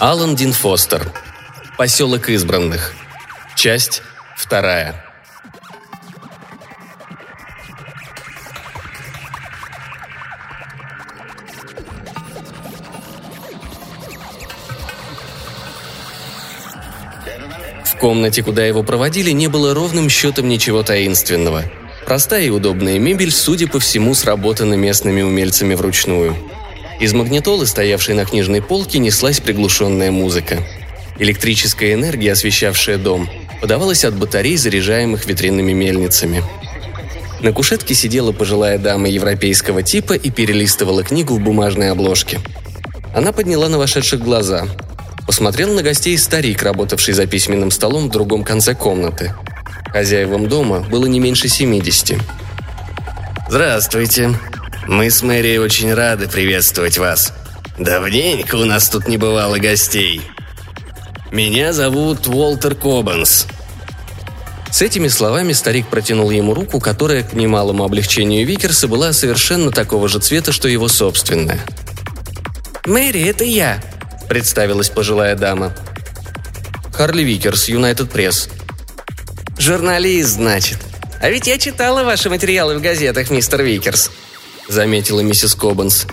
[0.00, 1.12] Алан Дин Фостер.
[1.76, 2.94] Поселок избранных.
[3.54, 4.00] Часть
[4.34, 5.04] вторая.
[17.84, 21.64] В комнате, куда его проводили, не было ровным счетом ничего таинственного.
[22.06, 26.34] Простая и удобная мебель, судя по всему, сработана местными умельцами вручную.
[27.00, 30.58] Из магнитолы, стоявшей на книжной полке, неслась приглушенная музыка.
[31.18, 33.28] Электрическая энергия, освещавшая дом,
[33.60, 36.44] подавалась от батарей, заряжаемых ветряными мельницами.
[37.40, 42.38] На кушетке сидела пожилая дама европейского типа и перелистывала книгу в бумажной обложке.
[43.14, 44.68] Она подняла на вошедших глаза–
[45.30, 49.32] Посмотрел на гостей старик, работавший за письменным столом в другом конце комнаты.
[49.92, 52.18] Хозяевам дома было не меньше 70.
[53.48, 54.34] «Здравствуйте.
[54.86, 57.32] Мы с Мэри очень рады приветствовать вас.
[57.78, 60.20] Давненько у нас тут не бывало гостей.
[61.30, 63.46] Меня зовут Уолтер Кобанс».
[64.70, 70.08] С этими словами старик протянул ему руку, которая, к немалому облегчению Викерса, была совершенно такого
[70.08, 71.60] же цвета, что его собственная.
[72.86, 73.82] «Мэри, это я»,
[74.30, 75.74] представилась пожилая дама.
[76.94, 78.48] Харли Викерс, Юнайтед Пресс.
[79.58, 80.78] «Журналист, значит.
[81.20, 84.10] А ведь я читала ваши материалы в газетах, мистер Викерс»,—
[84.70, 86.06] заметила миссис Кобанс.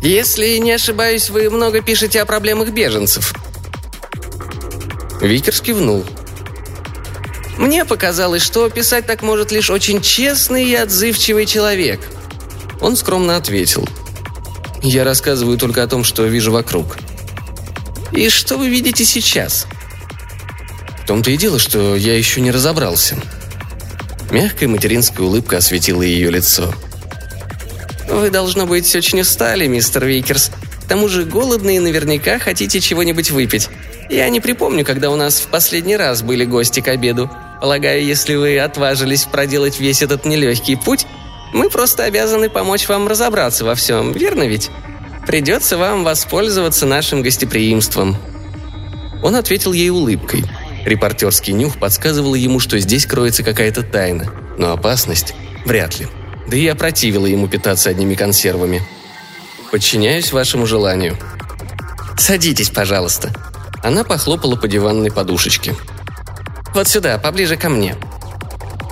[0.00, 3.34] «Если не ошибаюсь, вы много пишете о проблемах беженцев».
[5.20, 6.04] Викерс кивнул.
[7.56, 12.00] «Мне показалось, что писать так может лишь очень честный и отзывчивый человек».
[12.80, 13.88] Он скромно ответил—
[14.82, 16.98] я рассказываю только о том, что вижу вокруг.
[18.12, 19.66] И что вы видите сейчас?
[21.02, 23.16] В том-то и дело, что я еще не разобрался.
[24.30, 26.72] Мягкая материнская улыбка осветила ее лицо.
[28.08, 30.50] Вы, должно быть, очень устали, мистер Викерс.
[30.84, 33.68] К тому же голодны и наверняка хотите чего-нибудь выпить.
[34.08, 37.30] Я не припомню, когда у нас в последний раз были гости к обеду.
[37.60, 41.06] Полагаю, если вы отважились проделать весь этот нелегкий путь,
[41.52, 44.70] мы просто обязаны помочь вам разобраться во всем, верно ведь?
[45.26, 48.16] Придется вам воспользоваться нашим гостеприимством».
[49.22, 50.44] Он ответил ей улыбкой.
[50.84, 55.34] Репортерский нюх подсказывал ему, что здесь кроется какая-то тайна, но опасность–
[55.66, 56.06] вряд ли.
[56.48, 58.82] Да и опротивило ему питаться одними консервами.
[59.70, 61.18] «Подчиняюсь вашему желанию».
[62.16, 63.30] «Садитесь, пожалуйста».
[63.82, 65.76] Она похлопала по диванной подушечке.
[66.74, 67.96] «Вот сюда, поближе ко мне»,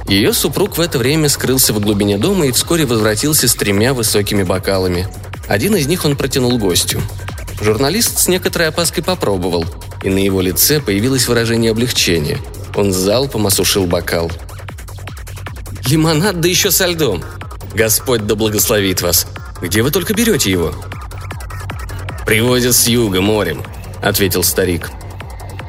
[0.09, 4.45] ее супруг в это время скрылся в глубине дома и вскоре возвратился с тремя высокими
[4.45, 5.09] бокалами.
[5.49, 7.03] Один из них он протянул гостю.
[7.61, 9.65] Журналист с некоторой опаской попробовал,
[10.05, 12.39] и на его лице появилось выражение облегчения.
[12.77, 14.31] Он залпом осушил бокал.
[15.87, 17.25] «Лимонад, да еще со льдом!
[17.77, 19.27] Господь да благословит вас!
[19.61, 20.75] Где вы только берете его?»
[22.25, 23.63] «Привозят с юга морем»,—
[24.03, 24.91] ответил старик.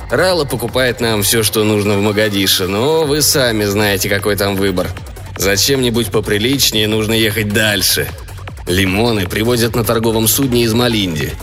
[0.10, 4.88] Рала покупает нам все, что нужно в Магадише, но вы сами знаете, какой там выбор.
[5.36, 8.08] Зачем-нибудь поприличнее нужно ехать дальше.
[8.68, 11.34] Лимоны привозят на торговом судне из Малинди.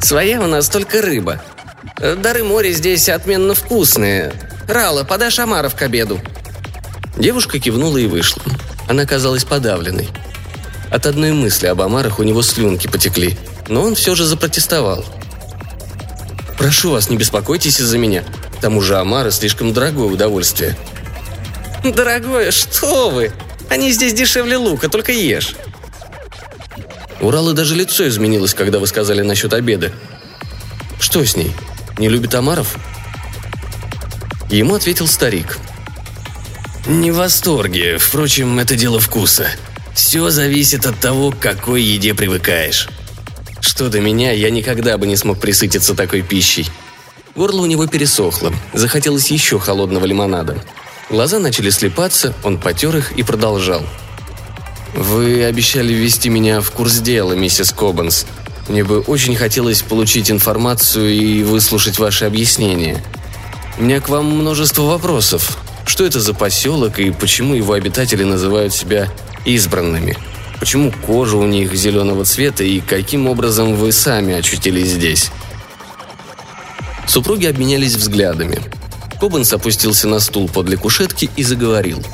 [0.00, 1.42] Своя у нас только рыба.
[1.98, 4.32] Дары моря здесь отменно вкусные.
[4.68, 6.20] Рала, подашь омаров к обеду?»
[7.16, 8.42] Девушка кивнула и вышла.
[8.88, 10.08] Она казалась подавленной.
[10.90, 13.36] От одной мысли об омарах у него слюнки потекли,
[13.68, 15.04] но он все же запротестовал–
[16.64, 18.24] Прошу вас, не беспокойтесь из-за меня.
[18.56, 20.76] К тому же омары слишком дорогое удовольствие».
[21.84, 22.50] «Дорогое?
[22.50, 23.32] Что вы?
[23.68, 25.56] Они здесь дешевле лука, только ешь».
[27.20, 29.92] У Ралы даже лицо изменилось, когда вы сказали насчет обеда.
[30.98, 31.52] Что с ней?
[31.98, 32.76] Не любит омаров?
[34.48, 35.58] Ему ответил старик.
[36.86, 37.96] «Не в восторге.
[37.96, 39.48] Впрочем, это дело вкуса.
[39.94, 42.88] Все зависит от того, к какой еде привыкаешь.
[43.60, 46.66] Что до меня, я никогда бы не смог присытиться такой пищей.
[47.34, 50.62] Горло у него пересохло, захотелось еще холодного лимонада.
[51.08, 53.82] Глаза начали слепаться, он потер их и продолжал.
[54.94, 58.26] «Вы обещали ввести меня в курс дела, миссис Кобанс.
[58.68, 63.02] Мне бы очень хотелось получить информацию и выслушать ваши объяснения.
[63.78, 65.58] У меня к вам множество вопросов.
[65.94, 69.12] Что это за поселок и почему его обитатели называют себя
[69.44, 70.16] избранными?»
[70.58, 75.30] Почему кожа у них зеленого цвета и каким образом вы сами очутились здесь?»
[77.06, 78.58] Супруги обменялись взглядами.
[79.20, 82.04] Кобанс опустился на стул подле кушетки и заговорил.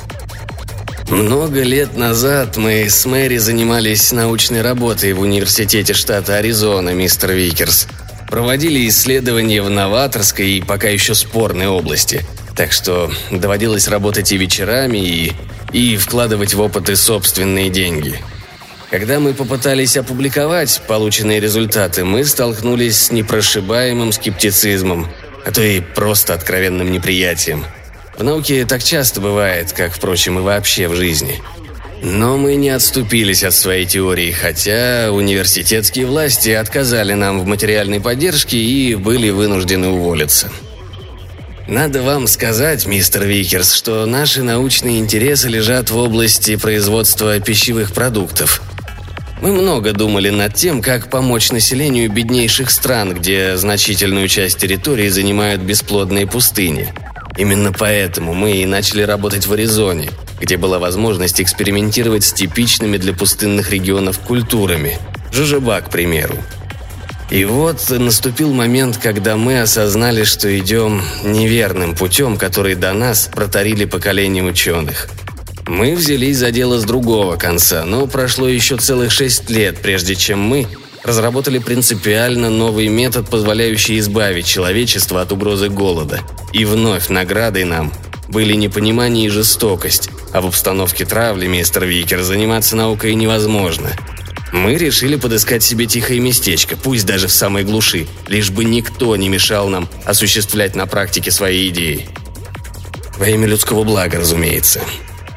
[1.09, 7.87] «Много лет назад мы с Мэри занимались научной работой в университете штата Аризона, мистер Викерс.
[8.29, 12.23] Проводили исследования в новаторской и пока еще спорной области.
[12.61, 15.33] Так что доводилось работать и вечерами, и,
[15.73, 18.19] и вкладывать в опыты собственные деньги–
[18.91, 25.07] Когда мы попытались опубликовать полученные результаты, мы столкнулись с непрошибаемым скептицизмом,
[25.43, 27.65] а то и просто откровенным неприятием.
[28.15, 31.41] В науке так часто бывает, как, впрочем, и вообще в жизни.
[32.03, 38.57] Но мы не отступились от своей теории, хотя университетские власти отказали нам в материальной поддержке
[38.57, 40.51] и были вынуждены уволиться.
[41.71, 48.61] Надо вам сказать, мистер Викерс, что наши научные интересы лежат в области производства пищевых продуктов.
[49.41, 55.61] Мы много думали над тем, как помочь населению беднейших стран, где значительную часть территории занимают
[55.61, 56.93] бесплодные пустыни.
[57.37, 60.09] Именно поэтому мы и начали работать в Аризоне,
[60.41, 64.99] где была возможность экспериментировать с типичными для пустынных регионов культурами.
[65.31, 66.35] Жожоба, к примеру.
[67.31, 73.85] И вот наступил момент, когда мы осознали, что идем неверным путем, который до нас протарили
[73.85, 75.07] поколения ученых.
[75.65, 80.39] Мы взялись за дело с другого конца, но прошло еще целых шесть лет, прежде чем
[80.41, 80.67] мы
[81.05, 86.19] разработали принципиально новый метод, позволяющий избавить человечество от угрозы голода.
[86.51, 87.93] И вновь наградой нам
[88.27, 93.89] были непонимание и жестокость, а в обстановке травли, мистер Викер, заниматься наукой невозможно.
[94.51, 99.29] Мы решили подыскать себе тихое местечко, пусть даже в самой глуши, лишь бы никто не
[99.29, 102.09] мешал нам осуществлять на практике свои идеи.
[103.17, 104.81] Во имя людского блага, разумеется.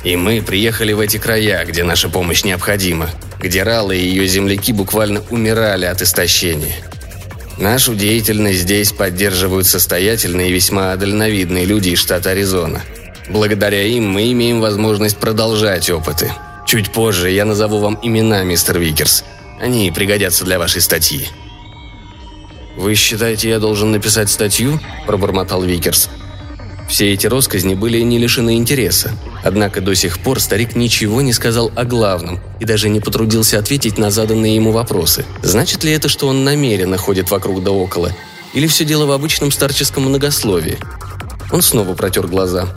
[0.02, 3.08] И мы приехали в эти края, где наша помощь необходима,
[3.38, 6.74] где Рала и ее земляки буквально умирали от истощения.
[7.56, 12.82] Нашу деятельность здесь поддерживают состоятельные и весьма дальновидные люди из штата Аризона.
[13.28, 16.32] Благодаря им мы имеем возможность продолжать опыты–
[16.74, 19.22] Чуть позже я назову вам имена, мистер Викерс.
[19.60, 21.28] Они пригодятся для вашей статьи».
[22.76, 26.10] «Вы считаете, я должен написать статью?»– пробормотал Викерс.
[26.88, 29.12] Все эти россказни были не лишены интереса.
[29.44, 33.96] Однако до сих пор старик ничего не сказал о главном и даже не потрудился ответить
[33.96, 35.24] на заданные ему вопросы.
[35.44, 38.10] Значит ли это, что он намеренно ходит вокруг да около?
[38.52, 40.78] Или все дело в обычном старческом многословии?
[41.52, 42.74] Он снова протер глаза.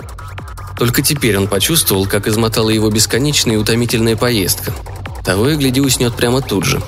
[0.77, 4.73] Только теперь он почувствовал, как измотала его бесконечная и утомительная поездка.
[5.25, 6.81] Того и гляди уснет прямо тут же.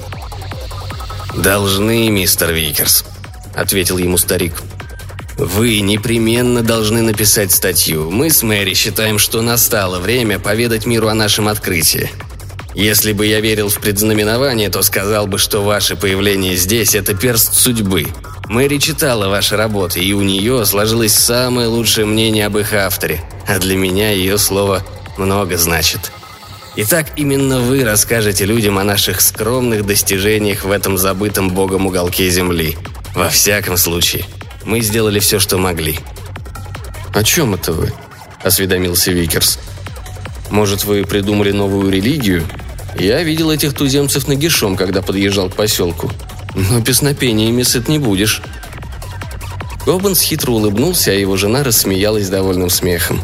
[1.36, 3.06] «Должны, мистер Викерс»,—
[3.56, 4.54] ответил ему старик.
[5.38, 8.12] «Вы непременно должны написать статью.
[8.12, 12.12] Мы с Мэри считаем, что настало время поведать миру о нашем открытии.
[12.76, 17.54] Если бы я верил в предзнаменование, то сказал бы, что ваше появление здесь– это перст
[17.56, 18.08] судьбы.
[18.50, 23.60] Мэри читала ваши работы, и у нее сложилось самое лучшее мнение об их авторе, а
[23.60, 24.84] для меня ее слово
[25.18, 26.12] много значит.
[26.76, 32.76] Итак, именно вы расскажете людям о наших скромных достижениях в этом забытом богом уголке Земли.
[33.14, 34.26] Во всяком случае,
[34.66, 36.00] мы сделали все, что могли».
[37.14, 37.94] «О чем это вы?»–
[38.44, 39.60] осведомился Викерс.
[40.50, 42.44] «Может, вы придумали новую религию?»
[42.98, 46.12] Я видел этих туземцев нагишом, когда подъезжал к поселку.
[46.56, 48.42] Но песнопениями сыт не будешь.
[49.86, 53.22] Кобанс хитро улыбнулся, а его жена рассмеялась довольным смехом.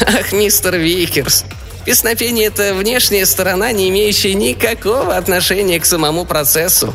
[0.00, 1.44] «Ах, мистер Викерс,
[1.84, 6.94] песнопение– это внешняя сторона, не имеющая никакого отношения к самому процессу».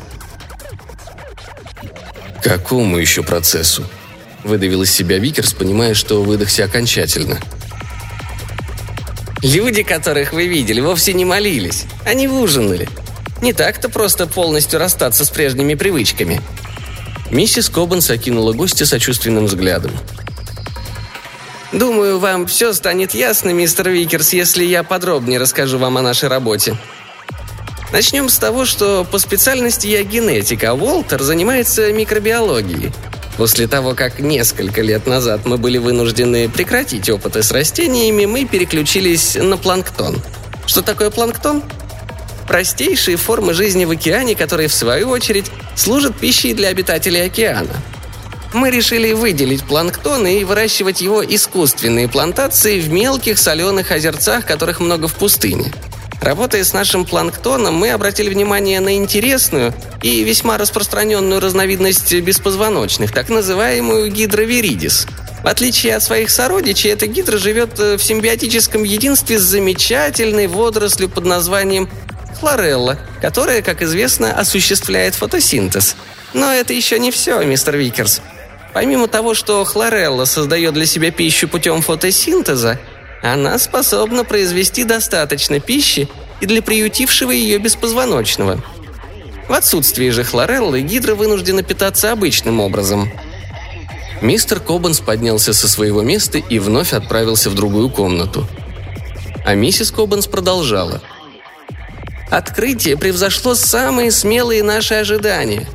[2.41, 3.85] «Какому еще процессу?»–
[4.43, 7.39] выдавил из себя Викерс, понимая, что выдохся окончательно–
[9.43, 11.83] Люди, которых вы видели, вовсе не молились.
[12.05, 12.87] Они ужинали.
[13.43, 16.41] Не так-то просто полностью расстаться с прежними привычками.
[17.29, 19.91] Миссис Кобанс окинула гостя сочувственным взглядом.
[21.73, 26.77] «Думаю, вам все станет ясно, мистер Викерс, если я подробнее расскажу вам о нашей работе.
[27.91, 32.93] Начнем с того, что по специальности я генетик, а Уолтер занимается микробиологией.
[33.35, 39.35] После того, как несколько лет назад мы были вынуждены прекратить опыты с растениями, мы переключились
[39.35, 40.21] на планктон.
[40.65, 41.61] Что такое планктон?
[42.47, 47.75] Простейшие формы жизни в океане, которые, в свою очередь, служат пищей для обитателей океана.
[48.53, 55.07] Мы решили выделить планктон и выращивать его искусственные плантации в мелких соленых озерцах, которых много
[55.07, 55.71] в пустыне–
[56.23, 63.27] Работая с нашим планктоном, мы обратили внимание на интересную и весьма распространенную разновидность беспозвоночных, так
[63.27, 65.05] называемую гидроверидис.
[65.43, 71.09] В отличие от своих сородичей, эта гидра живет э, в симбиотическом единстве с замечательной водорослью
[71.09, 71.89] под названием
[72.33, 75.95] хлорелла, которая, как известно, осуществляет фотосинтез.
[76.33, 78.21] Но это еще не все, мистер Викерс.
[78.73, 82.79] Помимо того, что хлорелла создает для себя пищу путем фотосинтеза,
[83.21, 86.09] она способна произвести достаточно пищи
[86.41, 88.61] и для приютившего ее беспозвоночного.
[89.47, 93.11] В отсутствие же хлореллы гидра вынуждена питаться обычным образом.
[94.21, 98.47] Мистер Кобанс поднялся со своего места и вновь отправился в другую комнату.
[99.45, 101.01] А миссис Кобанс продолжала.
[102.33, 105.67] Открытие превзошло самые смелые наши ожидания.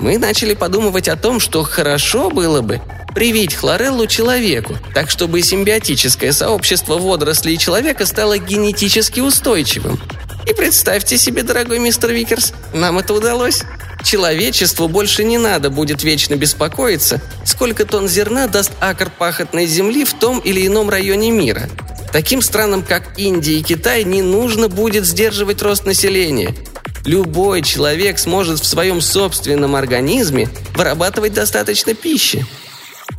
[0.00, 2.80] Мы начали подумывать о том, что хорошо было бы
[3.14, 10.00] привить хлореллу человеку, так чтобы симбиотическое сообщество водорослей и человека стало генетически устойчивым.
[10.50, 13.62] И представьте себе, дорогой мистер Викерс, нам это удалось.
[14.02, 20.12] Человечеству больше не надо будет вечно беспокоиться, сколько тонн зерна даст акр пахотной земли в
[20.14, 21.70] том или ином районе мира–
[22.14, 26.54] Таким странам, как Индия и Китай, не нужно будет сдерживать рост населения.
[27.04, 32.46] Любой человек сможет в своем собственном организме вырабатывать достаточно пищи.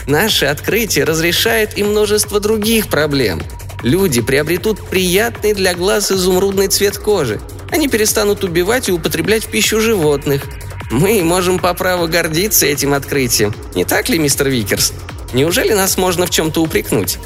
[0.08, 3.42] Наше открытие разрешает и множество других проблем.
[3.84, 7.42] Люди приобретут приятный для глаз изумрудный цвет кожи.
[7.72, 10.44] Они перестанут убивать и употреблять в пищу животных.
[10.90, 13.54] Мы можем по праву гордиться этим открытием.
[13.76, 14.94] Не так ли, мистер Викерс?
[15.34, 17.18] Неужели нас можно в чем-то упрекнуть?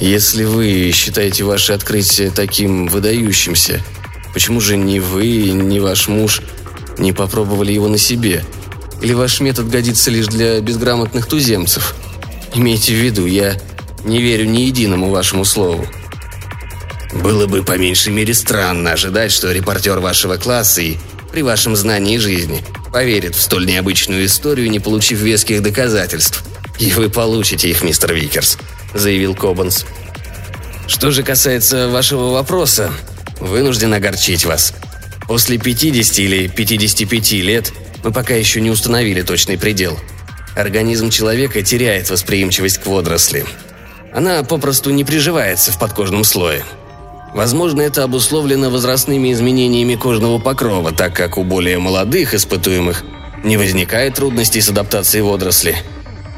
[0.00, 3.84] Если вы считаете ваше открытие таким выдающимся,
[4.32, 6.40] почему же ни вы, ни ваш муж
[6.96, 8.42] не попробовали его на себе?
[9.02, 11.94] Или ваш метод годится лишь для безграмотных туземцев?
[12.54, 13.60] Имейте в виду, я
[14.02, 15.86] не верю ни единому вашему слову.
[17.12, 20.96] Было бы по меньшей мере странно ожидать, что репортер вашего класса и
[21.30, 26.42] при вашем знании жизни поверит в столь необычную историю, не получив веских доказательств.
[26.80, 28.58] И вы получите их, мистер Викерс.–
[28.94, 29.86] заявил Кобанс.
[30.88, 32.90] «Что же касается вашего вопроса,
[33.38, 34.74] вынужден огорчить вас.
[35.28, 37.72] После 50 или 55 лет
[38.02, 39.98] мы пока еще не установили точный предел.
[40.56, 43.44] Организм человека теряет восприимчивость к водоросли.
[44.12, 46.64] Она попросту не приживается в подкожном слое.
[47.32, 53.04] Возможно, это обусловлено возрастными изменениями кожного покрова, так как у более молодых испытуемых
[53.44, 55.76] не возникает трудностей с адаптацией водоросли–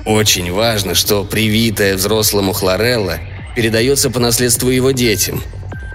[0.05, 3.19] очень важно, что привитая взрослому хлорелла
[3.55, 5.43] передается по наследству его детям.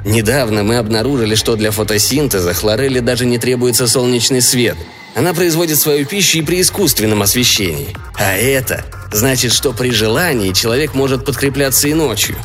[0.05, 4.77] Недавно мы обнаружили, что для фотосинтеза хлорелле даже не требуется солнечный свет.
[5.15, 7.95] Она производит свою пищу и при искусственном освещении.
[8.15, 12.37] А это значит, что при желании человек может подкрепляться и ночью.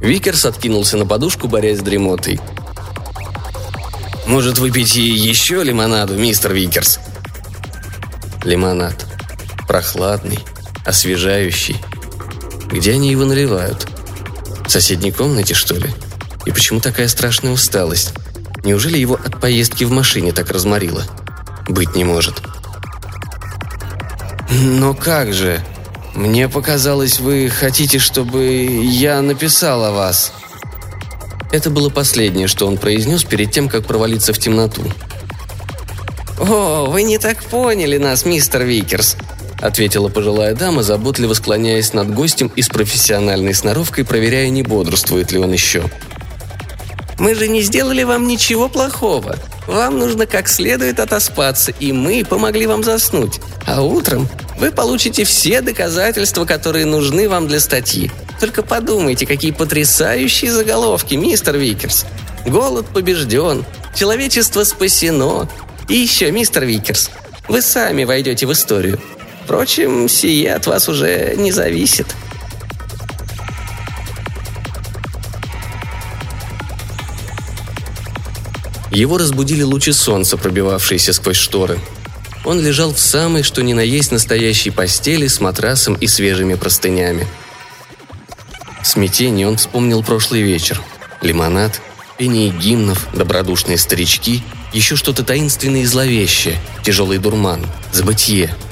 [0.00, 2.40] Викерс откинулся на подушку, борясь с дремотой.
[4.26, 6.98] «Может, выпить еще лимонаду, мистер Викерс?»
[8.44, 9.06] Лимонад.
[9.68, 10.38] Прохладный,
[10.84, 11.76] освежающий.
[12.70, 13.86] Где они его наливают?
[14.66, 15.90] В соседней комнате, что ли?
[16.46, 18.12] И почему такая страшная усталость?
[18.64, 21.04] Неужели его от поездки в машине так разморило?
[21.68, 22.42] Быть не может.
[24.50, 25.64] «Но как же?
[26.14, 28.44] Мне показалось, вы хотите, чтобы
[28.82, 30.32] я написал о вас».
[31.52, 34.82] Это было последнее, что он произнес перед тем, как провалиться в темноту.
[36.38, 39.16] «О, вы не так поняли нас, мистер Викерс»,—
[39.60, 45.38] ответила пожилая дама, заботливо склоняясь над гостем и с профессиональной сноровкой проверяя, не бодрствует ли
[45.38, 45.84] он еще.
[47.18, 49.36] «Мы же не сделали вам ничего плохого.
[49.66, 53.40] Вам нужно как следует отоспаться, и мы помогли вам заснуть.
[53.66, 58.10] А утром вы получите все доказательства, которые нужны вам для статьи.
[58.40, 62.06] Только подумайте, какие потрясающие заголовки, мистер Викерс.
[62.46, 63.64] Голод побежден,
[63.94, 65.48] человечество спасено.
[65.88, 67.10] И еще, мистер Викерс,
[67.48, 68.98] вы сами войдете в историю.
[69.44, 72.06] Впрочем, сие от вас уже не зависит.
[78.90, 81.78] Его разбудили лучи солнца, пробивавшиеся сквозь шторы.
[82.44, 87.26] Он лежал в самой, что ни на есть настоящей постели с матрасом и свежими простынями.
[88.82, 90.80] В смятении он вспомнил прошлый вечер.
[91.22, 91.80] Лимонад,
[92.18, 94.42] пение гимнов, добродушные старички,
[94.72, 98.54] еще что-то таинственное и зловещее, тяжелый дурман, забытье–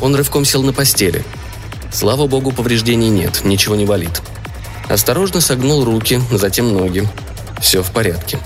[0.00, 1.24] он рывком сел на постели.
[1.92, 4.22] Слава богу, повреждений нет, ничего не болит.
[4.88, 7.06] Осторожно согнул руки, затем ноги.
[7.60, 8.38] Все в порядке.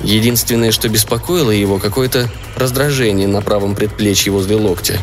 [0.00, 4.98] Единственное, что беспокоило его, какое-то раздражение на правом предплечье возле локтя.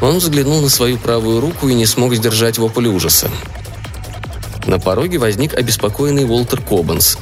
[0.00, 3.30] Он взглянул на свою правую руку и не смог сдержать вопль ужаса.
[4.66, 7.18] На пороге возник обеспокоенный Уолтер Кобанс.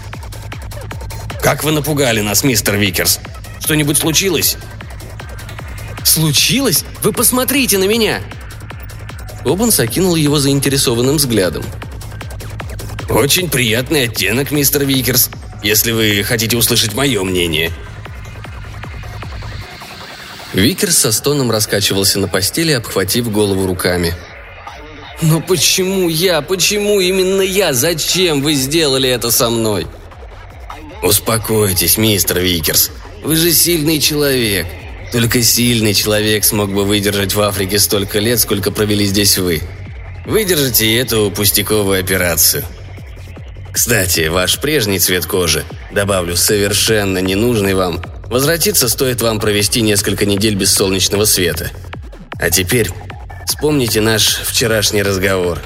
[1.42, 3.20] «Как вы напугали нас, мистер Викерс?
[3.60, 4.56] Что-нибудь случилось?»
[6.14, 6.84] «Случилось?
[7.02, 8.20] Вы посмотрите на меня!»
[9.44, 11.64] Кобанс окинул его заинтересованным взглядом.
[13.10, 15.28] «Очень приятный оттенок, мистер Викерс,
[15.64, 17.72] если вы хотите услышать мое мнение».
[20.52, 24.14] Викерс со стоном раскачивался на постели, обхватив голову руками.
[25.20, 26.42] «Но почему я?
[26.42, 27.72] Почему именно я?
[27.72, 29.88] Зачем вы сделали это со мной?»
[31.02, 32.92] «Успокойтесь, мистер Викерс.
[33.24, 34.68] Вы же сильный человек.
[35.14, 39.62] Только сильный человек смог бы выдержать в Африке столько лет, сколько провели здесь вы.
[40.26, 42.64] Выдержите эту пустяковую операцию.
[43.72, 50.56] Кстати, ваш прежний цвет кожи, добавлю, совершенно ненужный вам, возвратится стоит вам провести несколько недель
[50.56, 51.70] без солнечного света.
[52.40, 52.90] А теперь
[53.46, 55.60] вспомните наш вчерашний разговор.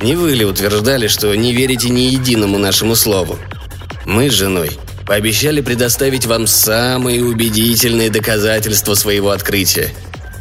[0.00, 3.36] Не вы ли утверждали, что не верите ни единому нашему слову?
[4.04, 9.90] Мы с женой пообещали предоставить вам самые убедительные доказательства своего открытия.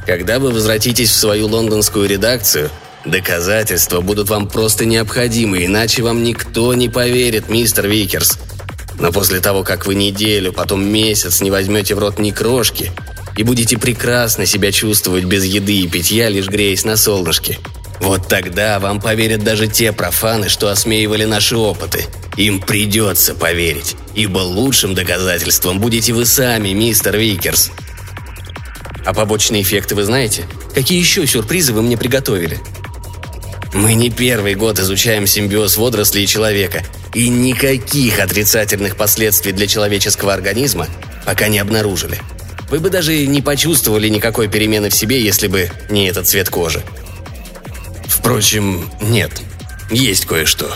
[0.05, 2.69] Когда вы возвратитесь в свою лондонскую редакцию–
[3.05, 8.37] Доказательства будут вам просто необходимы, иначе вам никто не поверит, мистер Викерс.
[8.97, 12.91] Но после того, как вы неделю, потом месяц не возьмете в рот ни крошки
[13.35, 17.59] и будете прекрасно себя чувствовать без еды и питья, лишь греясь на солнышке,
[17.99, 22.05] вот тогда вам поверят даже те профаны, что осмеивали наши опыты.
[22.35, 27.71] Им придется поверить, ибо лучшим доказательством будете вы сами, мистер Викерс.
[29.05, 30.45] А побочные эффекты вы знаете?
[30.73, 32.59] Какие еще сюрпризы вы мне приготовили?
[33.73, 40.33] Мы не первый год изучаем симбиоз водорослей и человека, и никаких отрицательных последствий для человеческого
[40.33, 40.87] организма
[41.25, 42.19] пока не обнаружили.
[42.69, 46.81] Вы бы даже не почувствовали никакой перемены в себе, если бы не этот цвет кожи.
[48.07, 49.31] Впрочем, нет,
[49.91, 50.73] есть кое-что.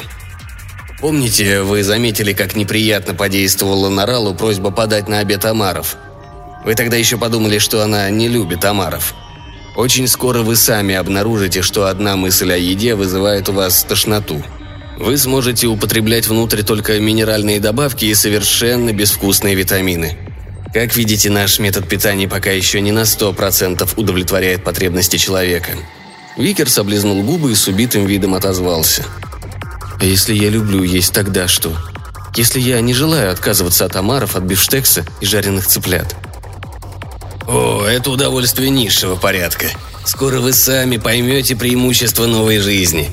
[0.99, 5.95] Помните, вы заметили, как неприятно подействовала на Ралу просьба подать на обед омаров?
[6.65, 9.13] Вы тогда еще подумали, что она не любит омаров–
[9.77, 14.41] очень скоро вы сами обнаружите, что одна мысль о еде вызывает у вас тошноту.
[14.97, 20.17] Вы сможете употреблять внутрь только минеральные добавки и совершенно безвкусные витамины.
[20.73, 25.73] Как видите, наш метод питания пока еще не на 100% удовлетворяет потребности человека.
[26.37, 29.05] Викер облизнул губы и с убитым видом отозвался.
[29.99, 31.75] «А если я люблю есть, тогда что?
[32.35, 36.15] Если я не желаю отказываться от омаров, от бифштекса и жареных цыплят?»
[37.47, 39.67] О, это удовольствие низшего порядка.
[40.05, 43.09] Скоро вы сами поймете преимущество новой жизни.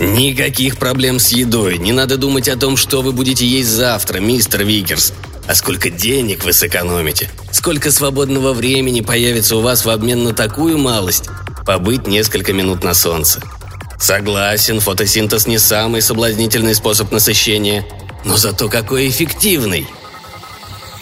[0.00, 1.78] Никаких проблем с едой.
[1.78, 5.12] Не надо думать о том, что вы будете есть завтра, мистер Викерс.
[5.46, 7.30] А сколько денег вы сэкономите?
[7.52, 11.28] Сколько свободного времени появится у вас в обмен на такую малость?
[11.64, 13.40] Побыть несколько минут на солнце.
[14.02, 17.86] Согласен, фотосинтез не самый соблазнительный способ насыщения,
[18.24, 19.86] но зато какой эффективный–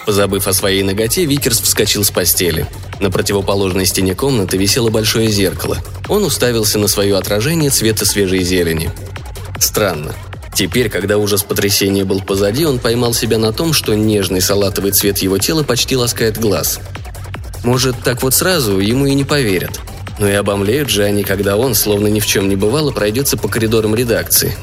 [0.05, 2.67] Позабыв о своей наготе, Викерс вскочил с постели.
[2.99, 5.77] На противоположной стене комнаты висело большое зеркало.
[6.09, 8.91] Он уставился на свое отражение цвета свежей зелени.
[9.59, 10.13] Странно.
[10.53, 15.19] Теперь, когда ужас потрясения был позади, он поймал себя на том, что нежный салатовый цвет
[15.19, 16.79] его тела почти ласкает глаз.
[17.63, 19.79] Может, так вот сразу ему и не поверят.
[20.21, 23.47] Но и обомлеют же они, когда он, словно ни в чем не бывало, пройдется по
[23.47, 24.55] коридорам редакции.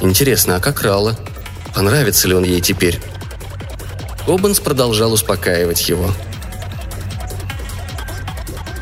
[0.00, 1.18] Интересно, а как Рала?
[1.74, 3.00] Понравится ли он ей теперь?
[4.28, 6.14] Обанс продолжал успокаивать его.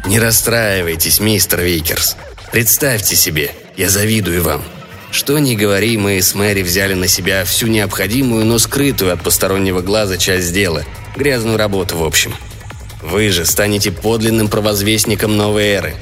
[0.04, 2.18] «Не расстраивайтесь, мистер Викерс.
[2.52, 4.62] Представьте себе, я завидую вам.
[5.10, 9.80] Что ни говори, мы с Мэри взяли на себя всю необходимую, но скрытую от постороннего
[9.80, 10.84] глаза часть дела.
[11.16, 12.34] Грязную работу, в общем.
[13.10, 15.94] Вы же станете подлинным провозвестником новой эры.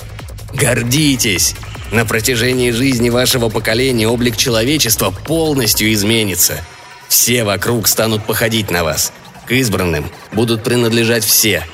[0.52, 1.54] Гордитесь!
[1.92, 6.64] На протяжении жизни вашего поколения облик человечества полностью изменится.
[7.08, 9.12] Все вокруг станут походить на вас–
[9.46, 11.64] к избранным будут принадлежать все.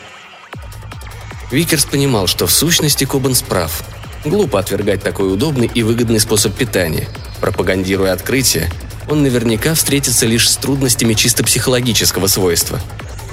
[1.50, 3.84] Викерс понимал, что в сущности Кобан прав.
[4.24, 7.08] Глупо отвергать такой удобный и выгодный способ питания.
[7.40, 8.70] Пропагандируя открытие,
[9.08, 12.80] он наверняка встретится лишь с трудностями чисто психологического свойства.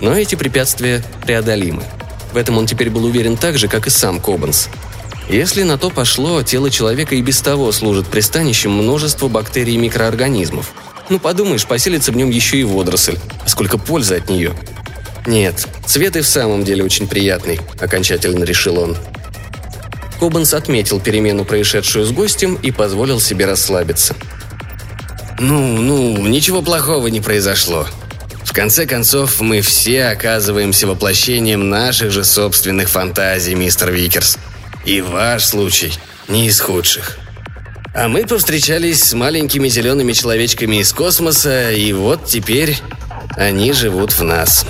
[0.01, 1.83] Но эти препятствия преодолимы.
[2.33, 4.69] В этом он теперь был уверен так же, как и сам Кобанс.
[5.29, 10.73] Если на то пошло, тело человека и без того служит пристанищем множества бактерий и микроорганизмов–
[11.09, 13.17] ну, подумаешь, поселится в нем еще и водоросль.
[13.43, 14.53] А сколько пользы от нее.
[15.25, 18.97] Нет, цвет и в самом деле очень приятный, окончательно решил он.
[20.19, 24.15] Кобанс отметил перемену, происшедшую с гостем, и позволил себе расслабиться.
[25.39, 27.85] «Ну, ну, ничего плохого не произошло.
[28.47, 34.39] В конце концов, мы все оказываемся воплощением наших же собственных фантазий, мистер Викерс.
[34.85, 35.91] И ваш случай
[36.29, 37.19] не из худших.
[37.93, 42.77] А мы повстречались с маленькими зелеными человечками из космоса, и вот теперь
[43.35, 44.65] они живут в нас.